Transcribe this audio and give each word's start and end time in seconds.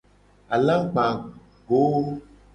Alagba 0.55 1.05
go. 1.67 1.83